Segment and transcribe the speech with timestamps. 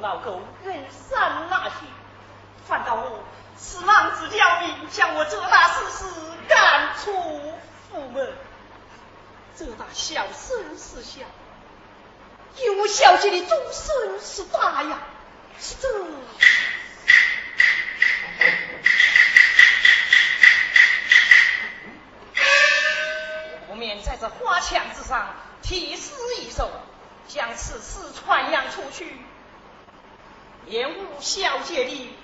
[0.00, 1.74] 老狗任善那些，
[2.66, 3.22] 反倒我
[3.58, 6.04] 此浪子刁民，将我这大事师
[6.48, 7.12] 赶出
[7.90, 8.32] 府门。
[9.56, 11.20] 这大小身是小，
[12.56, 14.98] 因我小姐的终身是大呀，
[15.58, 15.88] 是这。
[23.68, 26.70] 不免在这花墙之上题诗一首，
[27.28, 29.14] 将此事传扬出去。
[30.70, 32.16] 延误小姐的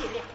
[0.00, 0.31] 有劳大姐了。